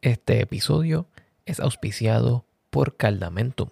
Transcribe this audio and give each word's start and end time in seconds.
Este 0.00 0.40
episodio 0.40 1.08
es 1.44 1.58
auspiciado 1.58 2.44
por 2.70 2.96
Caldamentum. 2.96 3.70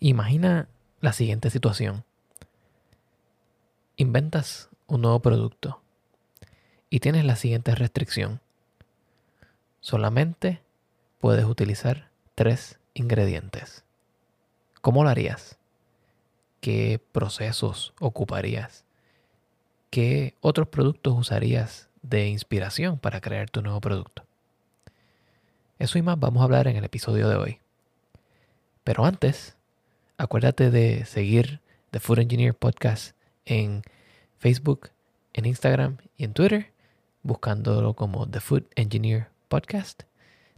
Imagina 0.00 0.66
la 1.00 1.12
siguiente 1.12 1.50
situación. 1.50 2.07
Inventas 4.00 4.68
un 4.86 5.02
nuevo 5.02 5.18
producto 5.18 5.82
y 6.88 7.00
tienes 7.00 7.24
la 7.24 7.34
siguiente 7.34 7.74
restricción. 7.74 8.40
Solamente 9.80 10.62
puedes 11.18 11.44
utilizar 11.44 12.08
tres 12.36 12.78
ingredientes. 12.94 13.82
¿Cómo 14.82 15.02
lo 15.02 15.10
harías? 15.10 15.58
¿Qué 16.60 17.00
procesos 17.10 17.92
ocuparías? 17.98 18.84
¿Qué 19.90 20.36
otros 20.42 20.68
productos 20.68 21.18
usarías 21.18 21.88
de 22.02 22.28
inspiración 22.28 23.00
para 23.00 23.20
crear 23.20 23.50
tu 23.50 23.62
nuevo 23.62 23.80
producto? 23.80 24.24
Eso 25.80 25.98
y 25.98 26.02
más 26.02 26.20
vamos 26.20 26.40
a 26.40 26.44
hablar 26.44 26.68
en 26.68 26.76
el 26.76 26.84
episodio 26.84 27.28
de 27.28 27.34
hoy. 27.34 27.58
Pero 28.84 29.04
antes, 29.04 29.56
acuérdate 30.18 30.70
de 30.70 31.04
seguir 31.04 31.60
The 31.90 31.98
Food 31.98 32.20
Engineer 32.20 32.54
Podcast 32.54 33.17
en 33.48 33.82
Facebook, 34.38 34.90
en 35.32 35.46
Instagram 35.46 35.96
y 36.16 36.24
en 36.24 36.32
Twitter 36.32 36.72
buscándolo 37.22 37.94
como 37.94 38.28
The 38.28 38.40
Food 38.40 38.64
Engineer 38.76 39.28
Podcast. 39.48 40.04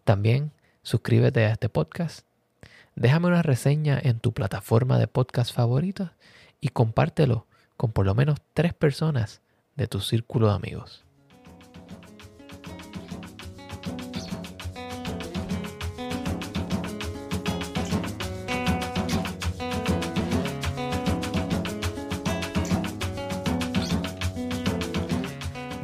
También 0.05 0.53
suscríbete 0.83 1.45
a 1.47 1.53
este 1.53 1.69
podcast. 1.69 2.27
Déjame 2.97 3.28
una 3.28 3.42
reseña 3.42 3.98
en 4.03 4.19
tu 4.19 4.33
plataforma 4.33 4.98
de 4.98 5.06
podcast 5.06 5.55
favorita 5.55 6.15
y 6.61 6.69
compártelo 6.69 7.47
con 7.77 7.92
por 7.92 8.05
lo 8.05 8.15
menos 8.15 8.39
tres 8.53 8.75
personas 8.75 9.41
de 9.77 9.87
tu 9.87 10.00
círculo 10.00 10.48
de 10.48 10.55
amigos. 10.55 11.05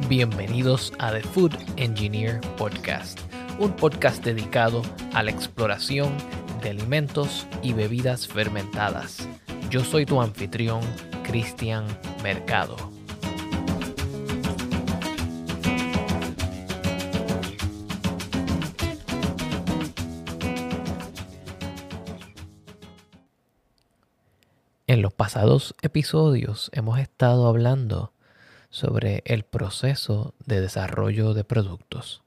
Bienvenidos 0.09 0.93
a 0.99 1.11
The 1.11 1.21
Food 1.21 1.53
Engineer 1.75 2.39
Podcast, 2.55 3.19
un 3.59 3.75
podcast 3.75 4.23
dedicado 4.23 4.81
a 5.13 5.21
la 5.21 5.31
exploración 5.31 6.15
de 6.61 6.69
alimentos 6.69 7.45
y 7.61 7.73
bebidas 7.73 8.25
fermentadas. 8.25 9.27
Yo 9.69 9.83
soy 9.83 10.05
tu 10.05 10.21
anfitrión, 10.21 10.79
Cristian 11.23 11.85
Mercado. 12.23 12.77
En 24.87 25.01
los 25.01 25.13
pasados 25.13 25.75
episodios 25.81 26.69
hemos 26.71 26.97
estado 26.97 27.47
hablando 27.47 28.13
sobre 28.77 29.23
el 29.25 29.41
proceso 29.41 30.35
de 30.45 30.61
desarrollo 30.61 31.33
de 31.33 31.43
productos. 31.43 32.21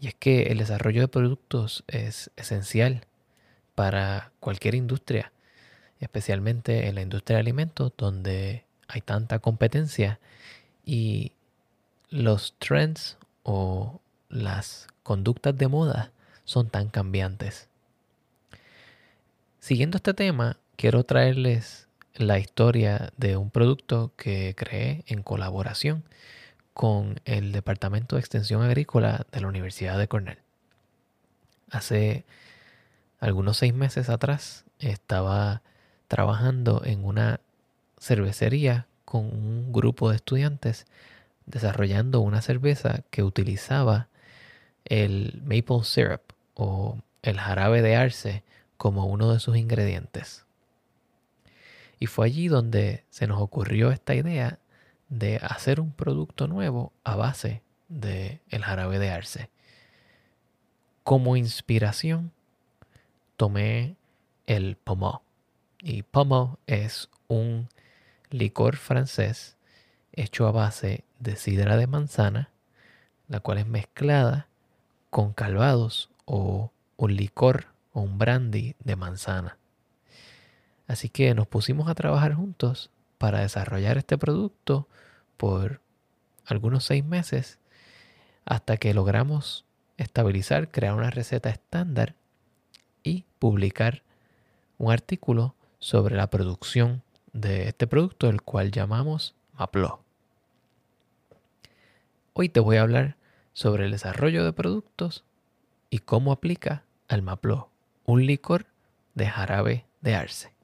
Y 0.00 0.08
es 0.08 0.14
que 0.16 0.48
el 0.48 0.58
desarrollo 0.58 1.02
de 1.02 1.06
productos 1.06 1.84
es 1.86 2.32
esencial 2.34 3.06
para 3.76 4.32
cualquier 4.40 4.74
industria, 4.74 5.30
especialmente 6.00 6.88
en 6.88 6.96
la 6.96 7.02
industria 7.02 7.36
de 7.36 7.42
alimentos 7.42 7.92
donde 7.96 8.64
hay 8.88 9.02
tanta 9.02 9.38
competencia 9.38 10.18
y 10.84 11.30
los 12.10 12.54
trends 12.58 13.16
o 13.44 14.00
las 14.28 14.88
conductas 15.04 15.56
de 15.56 15.68
moda 15.68 16.10
son 16.44 16.70
tan 16.70 16.88
cambiantes. 16.88 17.68
Siguiendo 19.60 19.98
este 19.98 20.12
tema, 20.12 20.56
quiero 20.74 21.04
traerles 21.04 21.85
la 22.18 22.38
historia 22.38 23.12
de 23.16 23.36
un 23.36 23.50
producto 23.50 24.12
que 24.16 24.54
creé 24.56 25.04
en 25.06 25.22
colaboración 25.22 26.04
con 26.72 27.20
el 27.24 27.52
Departamento 27.52 28.16
de 28.16 28.20
Extensión 28.20 28.62
Agrícola 28.62 29.26
de 29.32 29.40
la 29.40 29.48
Universidad 29.48 29.98
de 29.98 30.08
Cornell. 30.08 30.38
Hace 31.70 32.24
algunos 33.20 33.58
seis 33.58 33.74
meses 33.74 34.08
atrás 34.08 34.64
estaba 34.78 35.62
trabajando 36.08 36.82
en 36.84 37.04
una 37.04 37.40
cervecería 37.98 38.86
con 39.04 39.24
un 39.24 39.72
grupo 39.72 40.10
de 40.10 40.16
estudiantes 40.16 40.86
desarrollando 41.46 42.20
una 42.20 42.42
cerveza 42.42 43.02
que 43.10 43.22
utilizaba 43.22 44.08
el 44.84 45.42
maple 45.44 45.84
syrup 45.84 46.22
o 46.54 46.98
el 47.22 47.38
jarabe 47.38 47.82
de 47.82 47.96
arce 47.96 48.42
como 48.76 49.06
uno 49.06 49.32
de 49.32 49.40
sus 49.40 49.56
ingredientes. 49.56 50.45
Y 51.98 52.06
fue 52.06 52.26
allí 52.26 52.48
donde 52.48 53.04
se 53.10 53.26
nos 53.26 53.40
ocurrió 53.40 53.90
esta 53.90 54.14
idea 54.14 54.58
de 55.08 55.36
hacer 55.36 55.80
un 55.80 55.92
producto 55.92 56.46
nuevo 56.46 56.92
a 57.04 57.16
base 57.16 57.62
del 57.88 58.40
el 58.48 58.64
jarabe 58.64 58.98
de 58.98 59.10
arce. 59.10 59.50
Como 61.04 61.36
inspiración 61.36 62.32
tomé 63.36 63.96
el 64.46 64.76
pommeau. 64.76 65.22
Y 65.80 66.02
pommeau 66.02 66.58
es 66.66 67.08
un 67.28 67.68
licor 68.30 68.76
francés 68.76 69.56
hecho 70.12 70.46
a 70.46 70.52
base 70.52 71.04
de 71.20 71.36
sidra 71.36 71.76
de 71.76 71.86
manzana, 71.86 72.50
la 73.28 73.40
cual 73.40 73.58
es 73.58 73.66
mezclada 73.66 74.48
con 75.10 75.32
calvados 75.32 76.10
o 76.24 76.72
un 76.96 77.16
licor 77.16 77.66
o 77.92 78.00
un 78.00 78.18
brandy 78.18 78.74
de 78.82 78.96
manzana. 78.96 79.58
Así 80.86 81.08
que 81.08 81.34
nos 81.34 81.46
pusimos 81.46 81.88
a 81.88 81.94
trabajar 81.94 82.34
juntos 82.34 82.90
para 83.18 83.40
desarrollar 83.40 83.98
este 83.98 84.18
producto 84.18 84.86
por 85.36 85.80
algunos 86.44 86.84
seis 86.84 87.04
meses 87.04 87.58
hasta 88.44 88.76
que 88.76 88.94
logramos 88.94 89.64
estabilizar, 89.96 90.70
crear 90.70 90.94
una 90.94 91.10
receta 91.10 91.50
estándar 91.50 92.14
y 93.02 93.24
publicar 93.38 94.02
un 94.78 94.92
artículo 94.92 95.54
sobre 95.78 96.16
la 96.16 96.28
producción 96.28 97.02
de 97.32 97.68
este 97.68 97.86
producto, 97.86 98.28
el 98.28 98.42
cual 98.42 98.70
llamamos 98.70 99.34
Maplo. 99.52 100.00
Hoy 102.32 102.48
te 102.48 102.60
voy 102.60 102.76
a 102.76 102.82
hablar 102.82 103.16
sobre 103.52 103.86
el 103.86 103.90
desarrollo 103.90 104.44
de 104.44 104.52
productos 104.52 105.24
y 105.90 106.00
cómo 106.00 106.32
aplica 106.32 106.84
al 107.08 107.22
Maplo, 107.22 107.70
un 108.04 108.26
licor 108.26 108.66
de 109.14 109.26
jarabe 109.26 109.86
de 110.02 110.14
arce. 110.14 110.55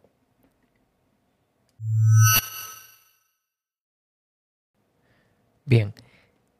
Bien, 5.64 5.94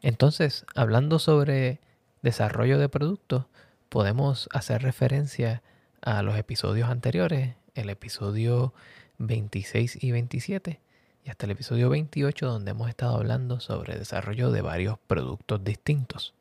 entonces, 0.01 0.65
hablando 0.75 1.19
sobre 1.19 1.81
desarrollo 2.23 2.79
de 2.79 2.89
productos, 2.89 3.47
podemos 3.89 4.49
hacer 4.53 4.83
referencia 4.83 5.63
a 6.01 6.23
los 6.23 6.37
episodios 6.39 6.89
anteriores, 6.89 7.55
el 7.75 7.91
episodio 7.91 8.73
26 9.19 10.03
y 10.03 10.13
27, 10.13 10.81
y 11.25 11.31
hasta 11.31 11.47
el 11.47 11.53
episodio 11.53 11.91
28, 11.91 12.47
donde 12.47 12.71
hemos 12.71 12.89
estado 12.89 13.17
hablando 13.17 13.61
sobre 13.61 13.99
desarrollo 13.99 14.51
de 14.51 14.63
varios 14.63 14.99
productos 15.07 15.63
distintos. 15.63 16.35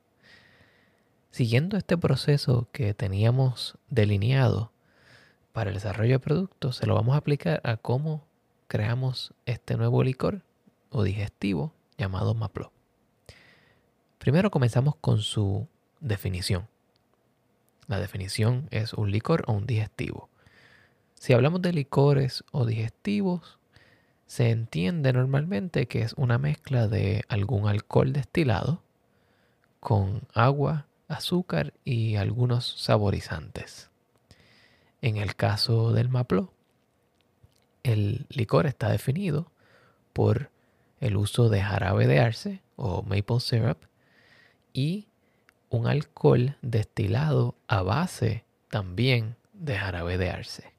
Siguiendo 1.31 1.77
este 1.77 1.97
proceso 1.97 2.67
que 2.71 2.93
teníamos 2.93 3.77
delineado 3.89 4.71
para 5.51 5.69
el 5.69 5.75
desarrollo 5.75 6.13
de 6.13 6.19
productos, 6.19 6.77
se 6.77 6.85
lo 6.85 6.95
vamos 6.95 7.15
a 7.15 7.19
aplicar 7.19 7.61
a 7.63 7.77
cómo 7.77 8.25
creamos 8.71 9.33
este 9.45 9.75
nuevo 9.75 10.01
licor 10.01 10.43
o 10.91 11.03
digestivo 11.03 11.73
llamado 11.97 12.35
Maplo. 12.35 12.71
Primero 14.17 14.49
comenzamos 14.49 14.95
con 14.95 15.19
su 15.19 15.67
definición. 15.99 16.69
La 17.87 17.99
definición 17.99 18.69
es 18.71 18.93
un 18.93 19.11
licor 19.11 19.43
o 19.47 19.51
un 19.51 19.65
digestivo. 19.65 20.29
Si 21.15 21.33
hablamos 21.33 21.61
de 21.61 21.73
licores 21.73 22.45
o 22.53 22.65
digestivos, 22.65 23.59
se 24.25 24.51
entiende 24.51 25.11
normalmente 25.11 25.89
que 25.89 26.03
es 26.03 26.13
una 26.13 26.37
mezcla 26.37 26.87
de 26.87 27.25
algún 27.27 27.67
alcohol 27.67 28.13
destilado 28.13 28.81
con 29.81 30.21
agua, 30.33 30.87
azúcar 31.09 31.73
y 31.83 32.15
algunos 32.15 32.81
saborizantes. 32.81 33.89
En 35.01 35.17
el 35.17 35.35
caso 35.35 35.91
del 35.91 36.07
Maplo, 36.07 36.53
el 37.83 38.25
licor 38.29 38.67
está 38.67 38.89
definido 38.89 39.51
por 40.13 40.49
el 40.99 41.17
uso 41.17 41.49
de 41.49 41.61
jarabe 41.61 42.07
de 42.07 42.19
arce 42.19 42.61
o 42.75 43.01
maple 43.03 43.39
syrup 43.39 43.77
y 44.73 45.07
un 45.69 45.87
alcohol 45.87 46.57
destilado 46.61 47.55
a 47.67 47.81
base 47.81 48.43
también 48.69 49.35
de 49.53 49.77
jarabe 49.77 50.17
de 50.17 50.29
arce. 50.29 50.73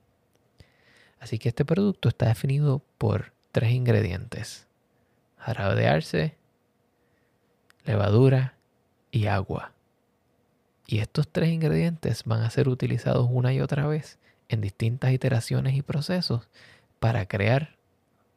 Así 1.18 1.38
que 1.38 1.48
este 1.48 1.64
producto 1.64 2.08
está 2.08 2.26
definido 2.26 2.82
por 2.98 3.32
tres 3.52 3.72
ingredientes. 3.72 4.66
Jarabe 5.38 5.76
de 5.76 5.88
arce, 5.88 6.36
levadura 7.84 8.54
y 9.10 9.26
agua. 9.26 9.72
Y 10.86 10.98
estos 10.98 11.28
tres 11.28 11.50
ingredientes 11.50 12.24
van 12.24 12.42
a 12.42 12.50
ser 12.50 12.68
utilizados 12.68 13.28
una 13.30 13.52
y 13.52 13.60
otra 13.60 13.86
vez 13.86 14.18
en 14.48 14.60
distintas 14.60 15.12
iteraciones 15.12 15.74
y 15.74 15.82
procesos 15.82 16.48
para 17.02 17.26
crear 17.26 17.74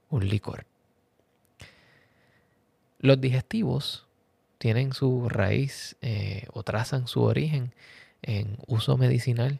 un 0.09 0.27
licor. 0.27 0.65
Los 2.97 3.21
digestivos 3.21 4.07
tienen 4.57 4.91
su 4.91 5.29
raíz 5.29 5.97
eh, 6.01 6.47
o 6.51 6.63
trazan 6.63 7.07
su 7.07 7.21
origen 7.21 7.75
en 8.23 8.57
uso 8.65 8.97
medicinal 8.97 9.59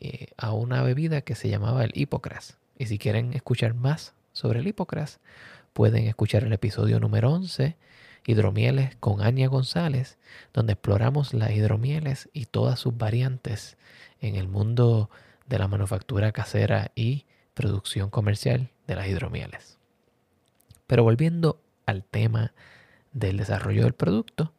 eh, 0.00 0.28
a 0.38 0.52
una 0.52 0.82
bebida 0.82 1.20
que 1.20 1.34
se 1.34 1.50
llamaba 1.50 1.84
el 1.84 1.92
hipocras. 1.94 2.56
Y 2.78 2.86
si 2.86 2.96
quieren 2.96 3.34
escuchar 3.34 3.74
más 3.74 4.14
sobre 4.32 4.60
el 4.60 4.68
hipocras, 4.68 5.20
pueden 5.74 6.06
escuchar 6.06 6.44
el 6.44 6.52
episodio 6.54 7.00
número 7.00 7.30
11, 7.30 7.76
Hidromieles 8.24 8.96
con 9.00 9.20
Anya 9.20 9.48
González, 9.48 10.16
donde 10.54 10.72
exploramos 10.72 11.34
las 11.34 11.50
hidromieles 11.50 12.30
y 12.32 12.46
todas 12.46 12.80
sus 12.80 12.96
variantes 12.96 13.76
en 14.22 14.36
el 14.36 14.48
mundo 14.48 15.10
de 15.46 15.58
la 15.58 15.68
manufactura 15.68 16.32
casera 16.32 16.90
y 16.94 17.26
producción 17.54 18.10
comercial 18.10 18.70
de 18.86 18.96
las 18.96 19.08
hidromieles. 19.08 19.78
Pero 20.86 21.02
volviendo 21.02 21.60
al 21.86 22.04
tema 22.04 22.52
del 23.12 23.38
desarrollo 23.38 23.84
del 23.84 23.94
producto, 23.94 24.52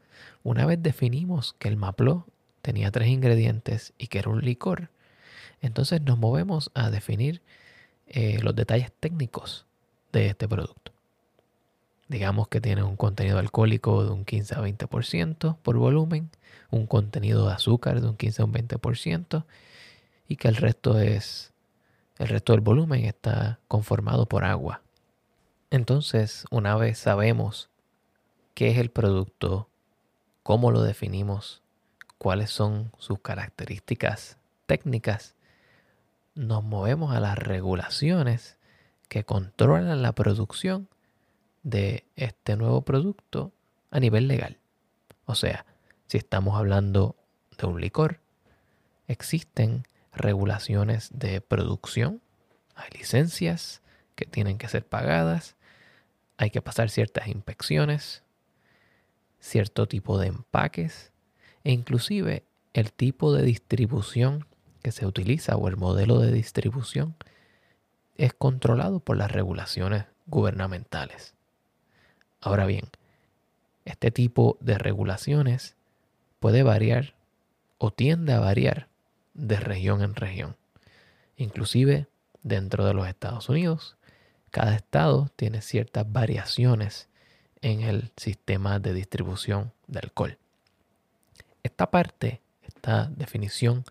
una 0.44 0.66
vez 0.66 0.82
definimos 0.82 1.54
que 1.60 1.68
el 1.68 1.78
Maplot 1.78 2.26
tenía 2.62 2.92
tres 2.92 3.10
ingredientes 3.10 3.94
y 3.98 4.08
que 4.08 4.20
era 4.20 4.30
un 4.30 4.42
licor, 4.42 4.90
entonces 5.62 6.02
nos 6.02 6.18
movemos 6.18 6.72
a 6.74 6.90
definir 6.90 7.42
eh, 8.08 8.40
los 8.42 8.56
detalles 8.56 8.92
técnicos 9.00 9.66
de 10.12 10.28
este 10.28 10.48
producto. 10.48 10.92
Digamos 12.08 12.48
que 12.50 12.62
tiene 12.62 12.84
un 12.84 12.96
contenido 12.96 13.40
alcohólico 13.40 14.04
de 14.04 14.12
un 14.12 14.26
15 14.26 14.56
a 14.56 14.62
20% 14.62 15.58
por 15.58 15.78
volumen, 15.78 16.30
un 16.70 16.86
contenido 16.86 17.48
de 17.48 17.54
azúcar 17.54 18.00
de 18.00 18.08
un 18.08 18.16
15 18.16 18.42
a 18.42 18.46
un 18.46 18.54
20% 18.54 19.46
y 20.28 20.36
que 20.36 20.48
el 20.48 20.56
resto 20.56 21.00
es 21.00 21.52
el 22.18 22.28
resto 22.28 22.54
del 22.54 22.62
volumen 22.62 23.06
está 23.06 23.60
conformado 23.68 24.26
por 24.28 24.46
agua. 24.46 24.82
Entonces, 25.70 26.46
una 26.52 26.76
vez 26.76 26.98
sabemos 26.98 27.70
qué 28.54 28.70
es 28.70 28.78
el 28.78 28.90
producto, 28.90 29.70
cómo 30.44 30.72
lo 30.72 30.82
definimos, 30.82 31.62
cuáles 32.18 32.50
son 32.52 32.92
sus 32.98 33.20
características 33.20 34.38
técnicas, 34.66 35.36
nos 36.36 36.64
movemos 36.64 37.16
a 37.16 37.20
las 37.20 37.38
regulaciones 37.38 38.58
que 39.08 39.24
controlan 39.24 40.02
la 40.02 40.14
producción 40.14 40.90
de 41.64 42.06
este 42.16 42.56
nuevo 42.58 42.82
producto 42.82 43.52
a 43.92 44.00
nivel 44.00 44.28
legal. 44.28 44.58
O 45.26 45.36
sea, 45.36 45.66
si 46.08 46.18
estamos 46.18 46.58
hablando 46.58 47.16
de 47.58 47.68
un 47.68 47.82
licor, 47.82 48.20
existen 49.08 49.88
regulaciones 50.18 51.10
de 51.14 51.42
producción, 51.42 52.22
hay 52.76 52.90
licencias 52.98 53.82
que 54.16 54.26
tienen 54.26 54.58
que 54.58 54.68
ser 54.68 54.86
pagadas, 54.86 55.56
hay 56.38 56.50
que 56.50 56.62
pasar 56.62 56.90
ciertas 56.90 57.28
inspecciones, 57.28 58.24
cierto 59.40 59.88
tipo 59.88 60.18
de 60.18 60.28
empaques 60.28 61.12
e 61.64 61.72
inclusive 61.72 62.44
el 62.74 62.92
tipo 62.92 63.34
de 63.34 63.44
distribución 63.44 64.46
que 64.82 64.92
se 64.92 65.06
utiliza 65.06 65.56
o 65.56 65.68
el 65.68 65.78
modelo 65.78 66.20
de 66.20 66.32
distribución 66.32 67.16
es 68.18 68.34
controlado 68.34 69.00
por 69.00 69.18
las 69.18 69.32
regulaciones 69.32 70.06
gubernamentales. 70.28 71.34
Ahora 72.42 72.66
bien, 72.66 72.86
este 73.86 74.12
tipo 74.12 74.58
de 74.62 74.78
regulaciones 74.78 75.76
puede 76.40 76.64
variar 76.64 77.16
o 77.78 77.92
tiende 77.92 78.34
a 78.34 78.40
variar 78.40 78.88
de 79.36 79.60
región 79.60 80.02
en 80.02 80.16
región. 80.16 80.56
Inclusive 81.38 82.08
dentro 82.42 82.86
de 82.86 82.94
los 82.94 83.08
Estados 83.08 83.48
Unidos, 83.50 83.98
cada 84.50 84.76
estado 84.76 85.30
tiene 85.36 85.62
ciertas 85.62 86.12
variaciones 86.12 87.10
en 87.62 87.82
el 87.82 88.12
sistema 88.16 88.80
de 88.80 88.94
distribución 88.94 89.74
de 89.88 90.00
alcohol. 90.00 90.38
Esta 91.64 91.92
parte, 91.92 92.42
esta 92.64 93.10
definición 93.16 93.84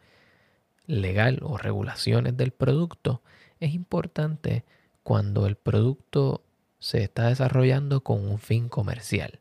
legal 0.87 1.41
o 1.43 1.59
regulaciones 1.59 2.37
del 2.37 2.51
producto 2.51 3.23
es 3.61 3.75
importante 3.75 4.65
cuando 5.03 5.47
el 5.47 5.57
producto 5.57 6.43
se 6.79 7.03
está 7.03 7.29
desarrollando 7.29 8.03
con 8.03 8.27
un 8.29 8.39
fin 8.39 8.69
comercial. 8.69 9.41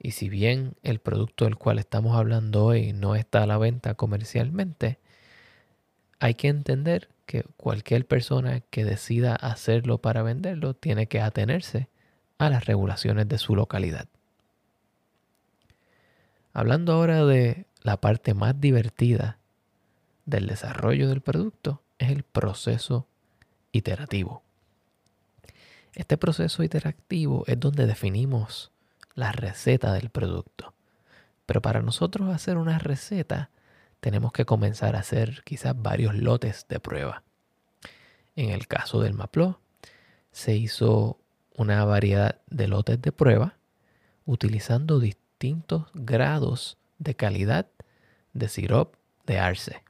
Y 0.00 0.12
si 0.12 0.28
bien 0.28 0.74
el 0.82 1.00
producto 1.00 1.44
del 1.44 1.56
cual 1.56 1.78
estamos 1.78 2.16
hablando 2.16 2.64
hoy 2.64 2.92
no 2.92 3.16
está 3.16 3.42
a 3.42 3.46
la 3.46 3.58
venta 3.58 3.94
comercialmente, 3.94 4.98
hay 6.20 6.34
que 6.34 6.48
entender 6.48 7.08
que 7.26 7.44
cualquier 7.56 8.06
persona 8.06 8.60
que 8.60 8.84
decida 8.84 9.34
hacerlo 9.34 9.98
para 9.98 10.22
venderlo 10.22 10.74
tiene 10.74 11.06
que 11.06 11.20
atenerse 11.20 11.88
a 12.38 12.48
las 12.48 12.64
regulaciones 12.66 13.28
de 13.28 13.38
su 13.38 13.54
localidad. 13.54 14.08
Hablando 16.52 16.92
ahora 16.92 17.24
de 17.24 17.66
la 17.82 17.98
parte 17.98 18.34
más 18.34 18.60
divertida 18.60 19.38
del 20.26 20.46
desarrollo 20.46 21.08
del 21.08 21.20
producto, 21.20 21.82
es 21.98 22.10
el 22.10 22.22
proceso 22.22 23.06
iterativo. 23.72 24.42
Este 25.94 26.16
proceso 26.16 26.62
iterativo 26.62 27.44
es 27.46 27.58
donde 27.58 27.86
definimos 27.86 28.70
la 29.18 29.32
receta 29.32 29.92
del 29.94 30.10
producto. 30.10 30.74
Pero 31.44 31.60
para 31.60 31.82
nosotros 31.82 32.28
hacer 32.32 32.56
una 32.56 32.78
receta 32.78 33.50
tenemos 33.98 34.30
que 34.30 34.44
comenzar 34.44 34.94
a 34.94 35.00
hacer 35.00 35.42
quizás 35.44 35.74
varios 35.76 36.14
lotes 36.14 36.66
de 36.68 36.78
prueba. 36.78 37.24
En 38.36 38.50
el 38.50 38.68
caso 38.68 39.00
del 39.00 39.14
Maplot, 39.14 39.58
se 40.30 40.54
hizo 40.54 41.18
una 41.56 41.84
variedad 41.84 42.40
de 42.46 42.68
lotes 42.68 43.02
de 43.02 43.10
prueba 43.10 43.56
utilizando 44.24 45.00
distintos 45.00 45.86
grados 45.94 46.78
de 46.98 47.16
calidad 47.16 47.66
de 48.34 48.48
sirop 48.48 48.94
de 49.26 49.40
arce. 49.40 49.82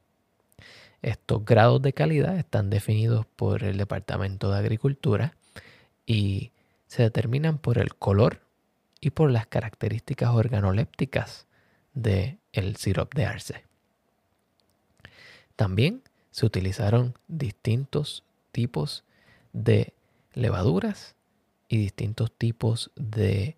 Estos 1.03 1.45
grados 1.45 1.83
de 1.83 1.93
calidad 1.93 2.35
están 2.39 2.71
definidos 2.71 3.27
por 3.27 3.63
el 3.63 3.77
Departamento 3.77 4.51
de 4.51 4.57
Agricultura 4.57 5.35
y 6.07 6.51
se 6.87 7.03
determinan 7.03 7.59
por 7.59 7.77
el 7.77 7.93
color 7.93 8.48
y 9.01 9.11
por 9.11 9.31
las 9.31 9.47
características 9.47 10.29
organolépticas 10.29 11.47
del 11.93 12.39
el 12.51 12.75
sirop 12.75 13.13
de 13.13 13.25
arce. 13.25 13.63
También 15.55 16.03
se 16.31 16.45
utilizaron 16.45 17.17
distintos 17.27 18.23
tipos 18.51 19.03
de 19.53 19.93
levaduras 20.33 21.15
y 21.67 21.77
distintos 21.77 22.31
tipos 22.31 22.91
de 22.95 23.55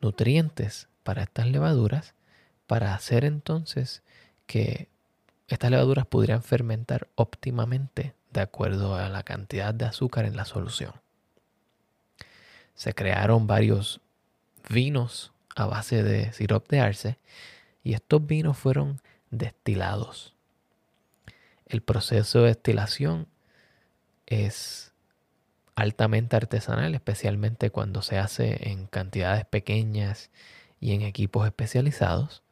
nutrientes 0.00 0.88
para 1.02 1.22
estas 1.22 1.46
levaduras 1.46 2.14
para 2.66 2.94
hacer 2.94 3.24
entonces 3.24 4.02
que 4.46 4.88
estas 5.48 5.70
levaduras 5.70 6.06
pudieran 6.06 6.42
fermentar 6.42 7.08
óptimamente 7.16 8.14
de 8.32 8.40
acuerdo 8.40 8.94
a 8.94 9.08
la 9.08 9.24
cantidad 9.24 9.74
de 9.74 9.86
azúcar 9.86 10.24
en 10.24 10.36
la 10.36 10.44
solución. 10.44 10.92
Se 12.74 12.94
crearon 12.94 13.46
varios 13.46 14.00
vinos 14.68 15.32
a 15.56 15.66
base 15.66 16.02
de 16.02 16.32
sirop 16.32 16.68
de 16.68 16.80
arce 16.80 17.18
y 17.82 17.94
estos 17.94 18.26
vinos 18.26 18.58
fueron 18.58 19.00
destilados. 19.30 20.34
El 21.66 21.82
proceso 21.82 22.40
de 22.40 22.48
destilación 22.48 23.26
es 24.26 24.92
altamente 25.74 26.36
artesanal, 26.36 26.94
especialmente 26.94 27.70
cuando 27.70 28.02
se 28.02 28.18
hace 28.18 28.70
en 28.70 28.86
cantidades 28.86 29.44
pequeñas 29.44 30.30
y 30.80 30.92
en 30.92 31.02
equipos 31.02 31.46
especializados. 31.46 32.42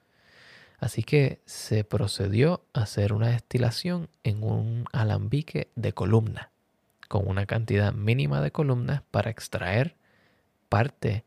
Así 0.79 1.03
que 1.03 1.41
se 1.45 1.83
procedió 1.83 2.63
a 2.73 2.83
hacer 2.83 3.13
una 3.13 3.29
destilación 3.29 4.09
en 4.23 4.45
un 4.45 4.85
alambique 4.93 5.69
de 5.75 5.93
columna, 5.93 6.51
con 7.09 7.27
una 7.27 7.47
cantidad 7.47 7.93
mínima 7.93 8.41
de 8.41 8.53
columnas 8.53 9.03
para 9.11 9.31
extraer 9.31 9.97
parte 10.69 11.25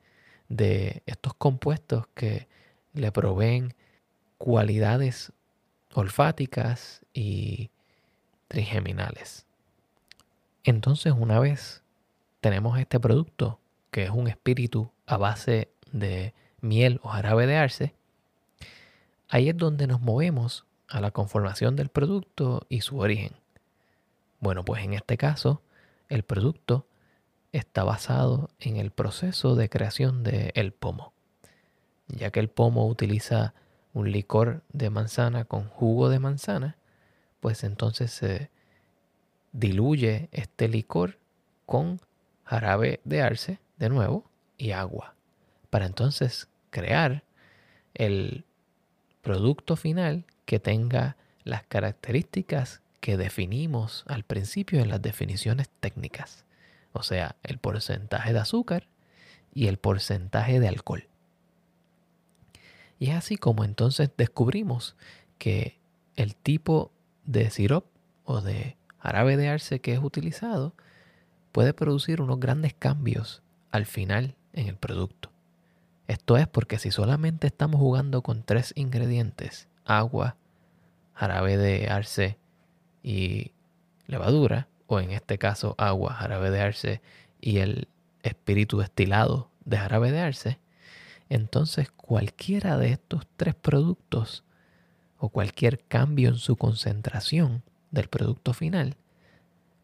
de 0.51 1.01
estos 1.05 1.33
compuestos 1.33 2.07
que 2.13 2.47
le 2.93 3.11
proveen 3.11 3.73
cualidades 4.37 5.31
olfáticas 5.93 7.01
y 7.13 7.69
trigeminales. 8.49 9.45
Entonces, 10.65 11.13
una 11.17 11.39
vez 11.39 11.83
tenemos 12.41 12.77
este 12.77 12.99
producto, 12.99 13.59
que 13.91 14.03
es 14.03 14.09
un 14.09 14.27
espíritu 14.27 14.91
a 15.05 15.15
base 15.15 15.69
de 15.91 16.33
miel 16.59 16.99
o 17.01 17.09
jarabe 17.09 17.47
de 17.47 17.55
arce, 17.55 17.95
ahí 19.29 19.47
es 19.47 19.57
donde 19.57 19.87
nos 19.87 20.01
movemos 20.01 20.65
a 20.89 20.99
la 20.99 21.11
conformación 21.11 21.77
del 21.77 21.87
producto 21.87 22.65
y 22.67 22.81
su 22.81 22.99
origen. 22.99 23.31
Bueno, 24.41 24.65
pues 24.65 24.83
en 24.83 24.95
este 24.95 25.17
caso, 25.17 25.61
el 26.09 26.23
producto 26.23 26.85
está 27.51 27.83
basado 27.83 28.49
en 28.59 28.77
el 28.77 28.91
proceso 28.91 29.55
de 29.55 29.69
creación 29.69 30.23
del 30.23 30.71
pomo, 30.71 31.13
ya 32.07 32.31
que 32.31 32.39
el 32.39 32.49
pomo 32.49 32.87
utiliza 32.87 33.53
un 33.93 34.11
licor 34.11 34.63
de 34.71 34.89
manzana 34.89 35.45
con 35.45 35.67
jugo 35.67 36.09
de 36.09 36.19
manzana, 36.19 36.77
pues 37.39 37.63
entonces 37.63 38.11
se 38.11 38.49
diluye 39.51 40.29
este 40.31 40.67
licor 40.67 41.17
con 41.65 41.99
jarabe 42.43 43.01
de 43.03 43.21
arce 43.21 43.59
de 43.77 43.89
nuevo 43.89 44.29
y 44.57 44.71
agua, 44.71 45.15
para 45.69 45.85
entonces 45.85 46.47
crear 46.69 47.23
el 47.93 48.45
producto 49.21 49.75
final 49.75 50.25
que 50.45 50.59
tenga 50.59 51.17
las 51.43 51.63
características 51.63 52.81
que 52.99 53.17
definimos 53.17 54.03
al 54.07 54.23
principio 54.23 54.79
en 54.79 54.89
las 54.89 55.01
definiciones 55.01 55.69
técnicas, 55.79 56.45
o 56.93 57.03
sea, 57.03 57.35
el 57.43 57.57
porcentaje 57.57 58.33
de 58.33 58.39
azúcar 58.39 58.87
y 59.53 59.67
el 59.67 59.77
porcentaje 59.77 60.59
de 60.59 60.67
alcohol. 60.67 61.07
Y 62.99 63.09
es 63.09 63.15
así 63.15 63.37
como 63.37 63.63
entonces 63.63 64.11
descubrimos 64.15 64.95
que 65.37 65.79
el 66.15 66.35
tipo 66.35 66.91
de 67.25 67.49
sirop 67.49 67.85
o 68.25 68.41
de 68.41 68.77
jarabe 68.99 69.37
de 69.37 69.49
arce 69.49 69.81
que 69.81 69.93
es 69.93 69.99
utilizado 69.99 70.75
puede 71.51 71.73
producir 71.73 72.21
unos 72.21 72.39
grandes 72.39 72.73
cambios 72.73 73.41
al 73.71 73.85
final 73.85 74.35
en 74.53 74.67
el 74.67 74.75
producto. 74.75 75.31
Esto 76.07 76.37
es 76.37 76.47
porque 76.47 76.77
si 76.77 76.91
solamente 76.91 77.47
estamos 77.47 77.79
jugando 77.79 78.21
con 78.21 78.43
tres 78.43 78.73
ingredientes, 78.75 79.67
agua, 79.85 80.35
jarabe 81.13 81.57
de 81.57 81.87
arce 81.89 82.37
y 83.01 83.51
levadura, 84.07 84.67
o 84.91 84.99
en 84.99 85.11
este 85.11 85.37
caso 85.37 85.73
agua, 85.77 86.13
jarabe 86.13 86.51
de 86.51 87.01
y 87.39 87.59
el 87.59 87.87
espíritu 88.23 88.79
destilado 88.79 89.49
de 89.63 89.77
jarabe 89.77 90.11
entonces 91.29 91.89
cualquiera 91.91 92.77
de 92.77 92.91
estos 92.91 93.25
tres 93.37 93.55
productos 93.55 94.43
o 95.17 95.29
cualquier 95.29 95.79
cambio 95.79 96.29
en 96.29 96.35
su 96.35 96.57
concentración 96.57 97.63
del 97.91 98.09
producto 98.09 98.53
final 98.53 98.97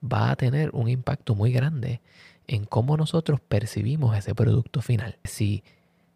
va 0.03 0.29
a 0.29 0.35
tener 0.35 0.71
un 0.73 0.89
impacto 0.89 1.35
muy 1.35 1.53
grande 1.53 2.01
en 2.47 2.65
cómo 2.65 2.97
nosotros 2.97 3.39
percibimos 3.39 4.17
ese 4.17 4.35
producto 4.35 4.81
final. 4.81 5.17
Si 5.23 5.63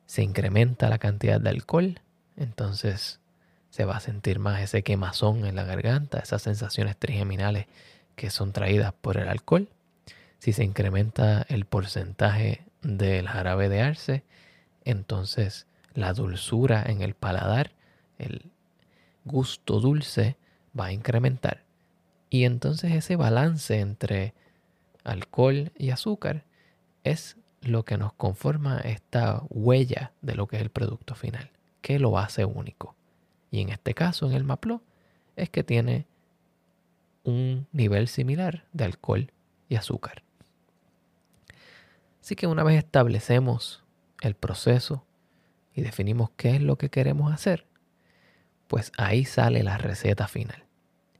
se 0.05 0.21
incrementa 0.21 0.89
la 0.89 0.97
cantidad 0.97 1.39
de 1.39 1.49
alcohol, 1.49 2.01
entonces 2.35 3.21
se 3.69 3.85
va 3.85 3.95
a 3.95 4.01
sentir 4.01 4.39
más 4.39 4.61
ese 4.61 4.83
quemazón 4.83 5.45
en 5.45 5.55
la 5.55 5.63
garganta, 5.63 6.19
esas 6.19 6.41
sensaciones 6.41 6.97
trigeminales 6.97 7.67
que 8.21 8.29
son 8.29 8.51
traídas 8.51 8.93
por 8.93 9.17
el 9.17 9.27
alcohol. 9.27 9.67
Si 10.37 10.53
se 10.53 10.63
incrementa 10.63 11.43
el 11.49 11.65
porcentaje 11.65 12.61
del 12.83 13.27
jarabe 13.27 13.67
de 13.67 13.81
arce, 13.81 14.23
entonces 14.85 15.65
la 15.95 16.13
dulzura 16.13 16.83
en 16.85 17.01
el 17.01 17.15
paladar, 17.15 17.71
el 18.19 18.51
gusto 19.25 19.79
dulce 19.79 20.37
va 20.79 20.85
a 20.85 20.91
incrementar. 20.91 21.63
Y 22.29 22.43
entonces 22.43 22.91
ese 22.91 23.15
balance 23.15 23.79
entre 23.79 24.35
alcohol 25.03 25.71
y 25.75 25.89
azúcar 25.89 26.43
es 27.03 27.37
lo 27.61 27.85
que 27.85 27.97
nos 27.97 28.13
conforma 28.13 28.81
esta 28.81 29.41
huella 29.49 30.11
de 30.21 30.35
lo 30.35 30.45
que 30.45 30.57
es 30.57 30.61
el 30.61 30.69
producto 30.69 31.15
final, 31.15 31.49
que 31.81 31.97
lo 31.97 32.19
hace 32.19 32.45
único. 32.45 32.95
Y 33.49 33.61
en 33.61 33.69
este 33.69 33.95
caso, 33.95 34.27
en 34.27 34.33
el 34.33 34.43
Maplo, 34.43 34.83
es 35.35 35.49
que 35.49 35.63
tiene 35.63 36.05
un 37.23 37.67
nivel 37.71 38.07
similar 38.07 38.65
de 38.73 38.85
alcohol 38.85 39.31
y 39.69 39.75
azúcar. 39.75 40.23
Así 42.21 42.35
que 42.35 42.47
una 42.47 42.63
vez 42.63 42.77
establecemos 42.77 43.83
el 44.21 44.35
proceso 44.35 45.05
y 45.73 45.81
definimos 45.81 46.29
qué 46.37 46.55
es 46.55 46.61
lo 46.61 46.77
que 46.77 46.89
queremos 46.89 47.33
hacer, 47.33 47.65
pues 48.67 48.91
ahí 48.97 49.25
sale 49.25 49.63
la 49.63 49.77
receta 49.77 50.27
final. 50.27 50.65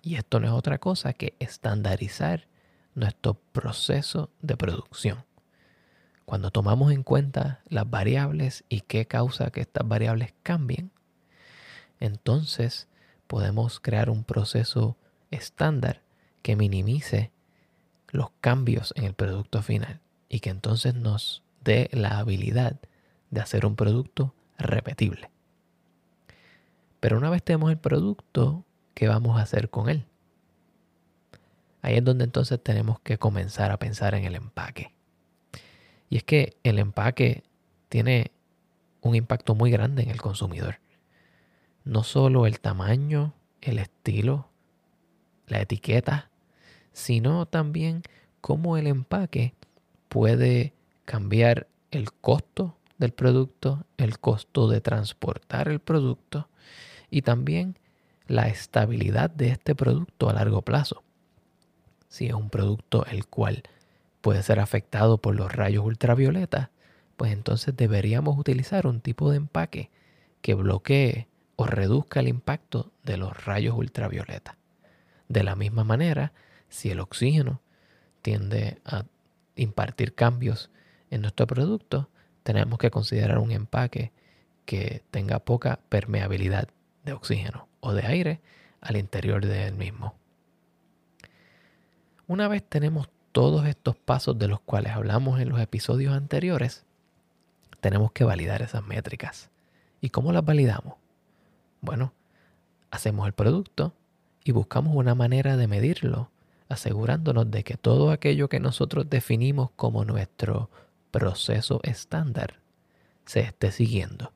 Y 0.04 0.16
esto 0.16 0.40
no 0.40 0.48
es 0.48 0.54
otra 0.54 0.78
cosa 0.80 1.14
que 1.14 1.36
estandarizar 1.40 2.48
nuestro 2.96 3.36
proceso 3.36 4.32
de 4.42 4.58
producción. 4.58 5.26
Cuando 6.26 6.52
tomamos 6.52 6.92
en 6.92 7.04
cuenta 7.04 7.62
las 7.68 7.90
variables 7.90 8.64
y 8.70 8.82
qué 8.82 9.06
causa 9.06 9.52
que 9.52 9.62
estas 9.62 9.88
variables 9.88 10.34
cambien, 10.44 10.92
entonces 12.00 12.88
podemos 13.28 13.80
crear 13.80 14.10
un 14.10 14.24
proceso 14.24 14.98
estándar 15.32 16.02
que 16.42 16.56
minimice 16.56 17.32
los 18.10 18.30
cambios 18.42 18.94
en 18.96 19.06
el 19.06 19.14
producto 19.14 19.62
final 19.62 20.02
y 20.30 20.40
que 20.40 20.50
entonces 20.50 20.94
nos 20.96 21.44
dé 21.64 21.90
la 21.92 22.20
habilidad 22.20 22.80
de 23.30 23.42
hacer 23.42 23.66
un 23.66 23.76
producto 23.76 24.34
repetible. 24.58 25.30
Pero 27.00 27.18
una 27.18 27.30
vez 27.30 27.42
tenemos 27.42 27.72
el 27.72 27.78
producto, 27.78 28.64
¿qué 28.94 29.08
vamos 29.08 29.40
a 29.40 29.44
hacer 29.44 29.70
con 29.70 29.90
él? 29.90 30.06
Ahí 31.82 31.96
es 31.96 32.04
donde 32.04 32.26
entonces 32.26 32.62
tenemos 32.62 33.00
que 33.00 33.18
comenzar 33.18 33.72
a 33.72 33.80
pensar 33.80 34.14
en 34.14 34.26
el 34.26 34.36
empaque. 34.36 34.94
Y 36.10 36.18
es 36.18 36.24
que 36.24 36.58
el 36.64 36.78
empaque 36.78 37.44
tiene 37.90 38.32
un 39.02 39.16
impacto 39.16 39.56
muy 39.56 39.72
grande 39.72 40.04
en 40.04 40.10
el 40.10 40.22
consumidor. 40.22 40.80
No 41.84 42.04
solo 42.04 42.46
el 42.46 42.60
tamaño, 42.60 43.34
el 43.62 43.80
estilo, 43.80 44.51
la 45.52 45.62
etiqueta, 45.62 46.30
sino 46.94 47.46
también 47.46 48.04
cómo 48.40 48.78
el 48.78 48.88
empaque 48.88 49.54
puede 50.08 50.74
cambiar 51.06 51.68
el 51.92 52.12
costo 52.12 52.78
del 52.98 53.12
producto, 53.12 53.86
el 53.98 54.18
costo 54.18 54.70
de 54.70 54.80
transportar 54.80 55.68
el 55.68 55.80
producto 55.80 56.48
y 57.10 57.22
también 57.24 57.78
la 58.28 58.48
estabilidad 58.48 59.30
de 59.30 59.50
este 59.50 59.76
producto 59.76 60.30
a 60.30 60.34
largo 60.34 60.62
plazo. 60.62 61.04
Si 62.08 62.28
es 62.28 62.34
un 62.34 62.50
producto 62.50 63.06
el 63.08 63.28
cual 63.28 63.64
puede 64.22 64.44
ser 64.44 64.60
afectado 64.60 65.18
por 65.18 65.36
los 65.36 65.52
rayos 65.52 65.86
ultravioleta, 65.86 66.72
pues 67.18 67.34
entonces 67.34 67.76
deberíamos 67.76 68.38
utilizar 68.38 68.88
un 68.88 69.02
tipo 69.02 69.30
de 69.30 69.38
empaque 69.38 69.92
que 70.42 70.54
bloquee 70.54 71.28
o 71.58 71.66
reduzca 71.66 72.22
el 72.22 72.30
impacto 72.30 72.92
de 73.04 73.18
los 73.18 73.46
rayos 73.46 73.78
ultravioleta. 73.78 74.58
De 75.32 75.44
la 75.44 75.56
misma 75.56 75.86
manera, 75.86 76.34
si 76.68 76.92
el 76.92 77.00
oxígeno 77.00 77.62
tiende 78.22 78.82
a 78.84 79.06
impartir 79.56 80.14
cambios 80.14 80.70
en 81.10 81.22
nuestro 81.22 81.48
producto, 81.48 82.10
tenemos 82.44 82.78
que 82.80 82.92
considerar 82.92 83.38
un 83.38 83.54
empaque 83.54 84.12
que 84.66 85.04
tenga 85.10 85.40
poca 85.40 85.80
permeabilidad 85.88 86.68
de 87.06 87.14
oxígeno 87.14 87.70
o 87.80 87.94
de 87.94 88.06
aire 88.06 88.42
al 88.82 88.98
interior 88.98 89.46
del 89.46 89.74
mismo. 89.74 90.16
Una 92.28 92.50
vez 92.50 92.62
tenemos 92.62 93.08
todos 93.32 93.66
estos 93.68 93.96
pasos 93.96 94.38
de 94.38 94.50
los 94.50 94.60
cuales 94.60 94.92
hablamos 94.92 95.40
en 95.40 95.48
los 95.48 95.62
episodios 95.62 96.14
anteriores, 96.14 96.84
tenemos 97.80 98.12
que 98.12 98.26
validar 98.26 98.62
esas 98.62 98.84
métricas. 98.84 99.50
¿Y 100.02 100.10
cómo 100.10 100.34
las 100.34 100.44
validamos? 100.44 100.96
Bueno, 101.80 102.12
hacemos 102.92 103.28
el 103.28 103.34
producto 103.34 103.94
y 104.44 104.52
buscamos 104.52 104.96
una 104.96 105.16
manera 105.16 105.58
de 105.58 105.68
medirlo, 105.68 106.32
asegurándonos 106.70 107.52
de 107.52 107.64
que 107.64 107.78
todo 107.78 108.12
aquello 108.12 108.50
que 108.50 108.60
nosotros 108.60 109.10
definimos 109.10 109.72
como 109.76 110.06
nuestro 110.06 110.70
proceso 111.12 111.80
estándar 111.84 112.60
se 113.26 113.42
esté 113.42 113.72
siguiendo. 113.72 114.34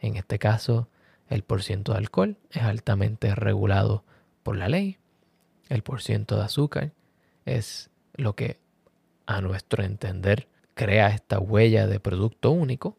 En 0.00 0.16
este 0.16 0.38
caso, 0.38 0.88
el 1.28 1.42
porciento 1.42 1.92
de 1.92 1.98
alcohol 1.98 2.36
es 2.50 2.62
altamente 2.62 3.34
regulado 3.34 4.04
por 4.42 4.56
la 4.56 4.68
ley. 4.68 4.98
El 5.68 5.82
porciento 5.82 6.36
de 6.36 6.42
azúcar 6.42 6.92
es 7.46 7.90
lo 8.14 8.34
que 8.34 8.58
a 9.26 9.40
nuestro 9.40 9.82
entender 9.82 10.48
crea 10.74 11.08
esta 11.08 11.38
huella 11.38 11.86
de 11.86 12.00
producto 12.00 12.50
único. 12.50 12.98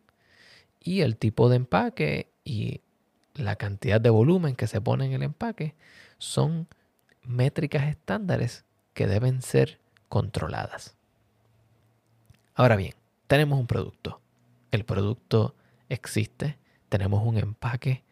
Y 0.79 1.01
el 1.01 1.17
tipo 1.17 1.50
de 1.50 1.58
empaque 1.58 2.32
y 2.44 2.82
la 3.36 3.55
cantidad 3.55 4.00
de 4.00 4.10
volumen 4.10 4.55
que 4.55 4.67
se 4.67 4.82
pone 4.82 5.05
en 5.05 5.13
el 5.13 5.24
empaque 5.24 5.75
son 6.17 6.67
métricas 7.24 7.88
estándares 7.88 8.65
que 8.93 9.07
deben 9.07 9.41
ser 9.41 9.79
controladas. 10.10 10.95
Ahora 12.53 12.75
bien, 12.75 12.93
tenemos 13.27 13.60
un 13.60 13.67
producto. 13.67 14.22
El 14.72 14.86
producto 14.86 15.55
existe, 15.89 16.57
tenemos 16.89 17.25
un 17.25 17.38
empaque. 17.38 18.03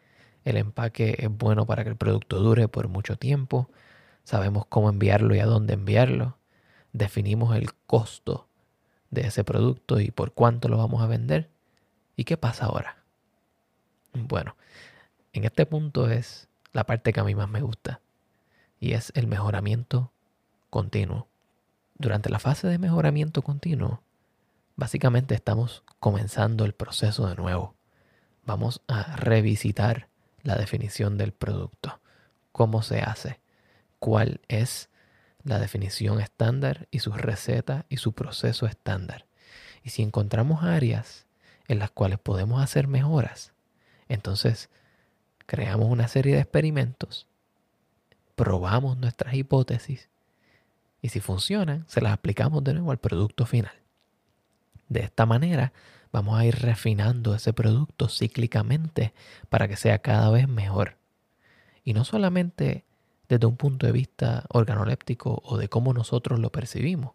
El 0.43 0.57
empaque 0.57 1.15
es 1.19 1.29
bueno 1.29 1.65
para 1.65 1.83
que 1.83 1.89
el 1.89 1.95
producto 1.95 2.39
dure 2.39 2.67
por 2.67 2.87
mucho 2.89 3.15
tiempo. 3.17 3.69
Sabemos 4.23 4.65
cómo 4.67 4.89
enviarlo 4.89 5.35
y 5.35 5.39
a 5.39 5.45
dónde 5.45 5.73
enviarlo. 5.73 6.37
definimos 6.91 7.55
el 7.55 7.73
costo 7.87 8.47
de 9.09 9.21
ese 9.21 9.43
producto 9.43 9.99
y 9.99 10.11
por 10.11 10.33
cuánto 10.33 10.67
lo 10.67 10.77
vamos 10.77 11.01
a 11.01 11.07
vender. 11.07 11.49
¿Y 12.15 12.25
qué 12.25 12.37
pasa 12.37 12.65
ahora? 12.65 12.97
Bueno, 14.13 14.55
en 15.31 15.45
este 15.45 15.65
punto 15.65 16.09
es 16.09 16.47
la 16.73 16.85
parte 16.85 17.13
que 17.13 17.19
a 17.19 17.23
mí 17.23 17.35
más 17.35 17.49
me 17.49 17.61
gusta 17.61 18.01
y 18.79 18.93
es 18.93 19.13
el 19.15 19.27
mejoramiento 19.27 20.11
continuo. 20.69 21.29
Durante 21.95 22.29
la 22.29 22.39
fase 22.39 22.67
de 22.67 22.79
mejoramiento 22.79 23.41
continuo, 23.41 24.01
básicamente 24.75 25.35
estamos 25.35 25.83
comenzando 25.99 26.65
el 26.65 26.73
proceso 26.73 27.27
de 27.27 27.35
nuevo. 27.35 27.75
Vamos 28.45 28.81
a 28.89 29.15
revisitar 29.15 30.09
la 30.41 30.57
definición 30.57 31.17
del 31.17 31.31
producto, 31.31 32.01
cómo 32.51 32.81
se 32.81 32.99
hace, 32.99 33.39
cuál 33.99 34.41
es 34.49 34.89
la 35.45 35.59
definición 35.59 36.19
estándar 36.19 36.87
y 36.91 36.99
sus 36.99 37.15
recetas 37.15 37.85
y 37.87 37.97
su 37.97 38.13
proceso 38.13 38.65
estándar. 38.65 39.25
Y 39.83 39.91
si 39.91 40.01
encontramos 40.01 40.63
áreas 40.63 41.25
en 41.69 41.79
las 41.79 41.91
cuales 41.91 42.19
podemos 42.19 42.61
hacer 42.61 42.87
mejoras, 42.87 43.53
entonces 44.09 44.69
creamos 45.45 45.89
una 45.89 46.07
serie 46.07 46.35
de 46.35 46.41
experimentos, 46.41 47.27
probamos 48.35 48.97
nuestras 48.97 49.33
hipótesis 49.33 50.09
y 51.01 51.09
si 51.09 51.19
funcionan, 51.19 51.85
se 51.87 52.01
las 52.01 52.13
aplicamos 52.13 52.63
de 52.63 52.73
nuevo 52.73 52.91
al 52.91 52.97
producto 52.97 53.45
final. 53.45 53.73
De 54.87 55.01
esta 55.01 55.25
manera, 55.25 55.73
vamos 56.11 56.39
a 56.39 56.45
ir 56.45 56.55
refinando 56.55 57.35
ese 57.35 57.51
producto 57.51 58.07
cíclicamente 58.07 59.13
para 59.49 59.67
que 59.67 59.75
sea 59.75 59.99
cada 59.99 60.29
vez 60.29 60.47
mejor. 60.47 60.97
Y 61.83 61.93
no 61.93 62.05
solamente 62.05 62.85
desde 63.27 63.47
un 63.47 63.57
punto 63.57 63.85
de 63.85 63.91
vista 63.91 64.45
organoléptico 64.49 65.41
o 65.43 65.57
de 65.57 65.67
cómo 65.67 65.93
nosotros 65.93 66.39
lo 66.39 66.51
percibimos, 66.51 67.13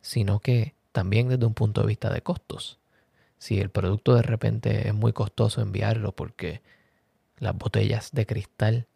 sino 0.00 0.40
que 0.40 0.74
también 0.90 1.28
desde 1.28 1.46
un 1.46 1.54
punto 1.54 1.80
de 1.80 1.86
vista 1.86 2.12
de 2.12 2.22
costos. 2.22 2.78
Si 3.38 3.58
el 3.58 3.70
producto 3.70 4.14
de 4.14 4.22
repente 4.22 4.88
es 4.88 4.94
muy 4.94 5.12
costoso 5.12 5.62
enviarlo 5.62 6.12
porque 6.12 6.60
las 7.42 7.58
botellas 7.58 8.12
de 8.12 8.24
cristal 8.24 8.86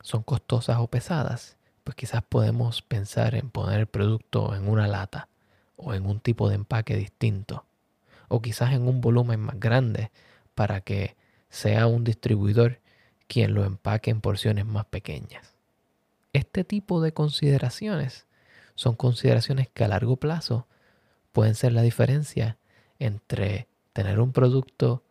son 0.00 0.24
costosas 0.24 0.78
o 0.80 0.88
pesadas, 0.88 1.56
pues 1.84 1.94
quizás 1.94 2.24
podemos 2.28 2.82
pensar 2.82 3.36
en 3.36 3.50
poner 3.50 3.78
el 3.78 3.86
producto 3.86 4.56
en 4.56 4.68
una 4.68 4.88
lata 4.88 5.28
o 5.76 5.94
en 5.94 6.04
un 6.04 6.18
tipo 6.18 6.48
de 6.48 6.56
empaque 6.56 6.96
distinto, 6.96 7.64
o 8.26 8.42
quizás 8.42 8.72
en 8.72 8.88
un 8.88 9.00
volumen 9.00 9.38
más 9.38 9.60
grande 9.60 10.10
para 10.56 10.80
que 10.80 11.14
sea 11.50 11.86
un 11.86 12.02
distribuidor 12.02 12.80
quien 13.28 13.54
lo 13.54 13.64
empaque 13.64 14.10
en 14.10 14.20
porciones 14.20 14.66
más 14.66 14.86
pequeñas. 14.86 15.54
Este 16.32 16.64
tipo 16.64 17.00
de 17.00 17.14
consideraciones 17.14 18.26
son 18.74 18.96
consideraciones 18.96 19.68
que 19.68 19.84
a 19.84 19.88
largo 19.88 20.16
plazo 20.16 20.66
pueden 21.30 21.54
ser 21.54 21.74
la 21.74 21.82
diferencia 21.82 22.58
entre 22.98 23.68
tener 23.92 24.18
un 24.18 24.32
producto 24.32 25.04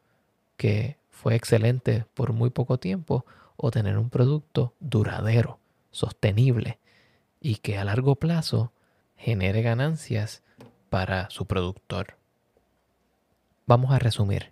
que 0.58 1.00
fue 1.22 1.36
excelente 1.36 2.06
por 2.16 2.34
muy 2.34 2.50
poco 2.50 2.80
tiempo 2.80 3.28
o 3.56 3.70
tener 3.70 4.00
un 4.00 4.10
producto 4.10 4.74
duradero, 4.80 5.60
sostenible 5.92 6.80
y 7.40 7.58
que 7.58 7.78
a 7.78 7.86
largo 7.86 8.16
plazo 8.16 8.72
genere 9.18 9.62
ganancias 9.62 10.42
para 10.90 11.30
su 11.30 11.46
productor. 11.46 12.18
Vamos 13.68 13.92
a 13.92 14.00
resumir. 14.00 14.52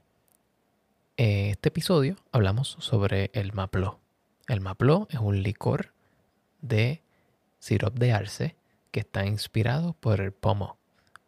En 1.17 1.47
este 1.47 1.69
episodio 1.69 2.17
hablamos 2.31 2.77
sobre 2.79 3.31
el 3.33 3.51
mapló. 3.53 3.97
El 4.47 4.61
mapló 4.61 5.07
es 5.09 5.19
un 5.19 5.41
licor 5.41 5.91
de 6.61 7.01
sirop 7.57 7.97
de 7.97 8.13
arce 8.13 8.55
que 8.91 8.99
está 8.99 9.25
inspirado 9.25 9.93
por 9.93 10.21
el 10.21 10.33
pomo, 10.33 10.77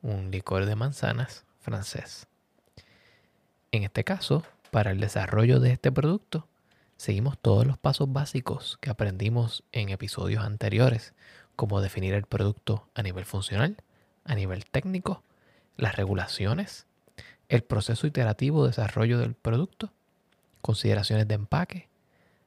un 0.03 0.29
licor 0.29 0.67
de 0.67 0.75
manzanas 0.75 1.45
francés. 1.61 2.27
En 3.71 3.83
este 3.83 4.03
caso, 4.03 4.43
para 4.71 4.91
el 4.91 4.99
desarrollo 4.99 5.59
de 5.59 5.73
este 5.73 5.91
producto, 5.91 6.47
seguimos 6.97 7.37
todos 7.37 7.67
los 7.67 7.77
pasos 7.77 8.11
básicos 8.11 8.77
que 8.81 8.89
aprendimos 8.89 9.63
en 9.71 9.89
episodios 9.89 10.43
anteriores, 10.43 11.13
como 11.55 11.81
definir 11.81 12.13
el 12.13 12.23
producto 12.23 12.87
a 12.95 13.03
nivel 13.03 13.25
funcional, 13.25 13.77
a 14.23 14.33
nivel 14.33 14.65
técnico, 14.65 15.23
las 15.77 15.97
regulaciones, 15.97 16.87
el 17.49 17.63
proceso 17.63 18.07
iterativo 18.07 18.63
de 18.63 18.69
desarrollo 18.69 19.19
del 19.19 19.35
producto, 19.35 19.91
consideraciones 20.61 21.27
de 21.27 21.35
empaque, 21.35 21.89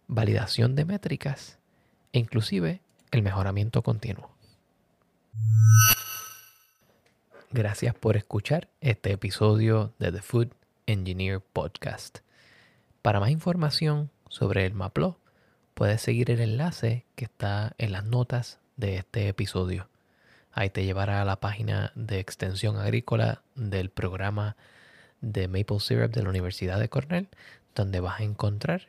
validación 0.09 0.75
de 0.75 0.87
métricas 0.87 1.59
e 2.13 2.19
inclusive 2.19 2.81
el 3.11 3.23
mejoramiento 3.23 3.83
continuo. 3.83 4.31
Gracias 7.51 7.95
por 7.95 8.17
escuchar 8.17 8.69
este 8.81 9.13
episodio 9.13 9.93
de 9.99 10.11
The 10.11 10.23
Food 10.23 10.49
Engineer 10.87 11.41
Podcast. 11.41 12.19
Para 13.03 13.21
más 13.21 13.31
información 13.31 14.11
sobre 14.29 14.67
el 14.67 14.75
MAPLO, 14.75 15.19
puedes 15.75 16.01
seguir 16.01 16.31
el 16.31 16.41
enlace 16.41 17.05
que 17.17 17.25
está 17.25 17.75
en 17.79 17.93
las 17.93 18.05
notas 18.05 18.59
de 18.77 18.97
este 18.97 19.29
episodio. 19.29 19.89
Ahí 20.53 20.71
te 20.71 20.85
llevará 20.85 21.21
a 21.21 21.25
la 21.25 21.37
página 21.37 21.93
de 21.95 22.21
extensión 22.21 22.77
agrícola 22.77 23.43
del 23.55 23.91
programa 23.91 24.57
de 25.21 25.49
Maple 25.49 25.81
Syrup 25.81 26.13
de 26.13 26.23
la 26.23 26.29
Universidad 26.29 26.79
de 26.79 26.89
Cornell, 26.89 27.29
donde 27.75 28.01
vas 28.01 28.21
a 28.21 28.25
encontrar 28.25 28.89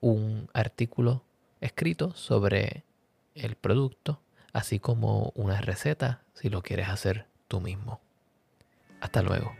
un 0.00 0.48
artículo 0.52 1.24
escrito 1.60 2.14
sobre 2.14 2.84
el 3.34 3.56
producto, 3.56 4.20
así 4.52 4.78
como 4.78 5.32
una 5.34 5.60
receta 5.60 6.22
si 6.34 6.48
lo 6.48 6.62
quieres 6.62 6.88
hacer 6.88 7.26
tú 7.48 7.60
mismo. 7.60 8.00
Hasta 9.00 9.22
luego. 9.22 9.52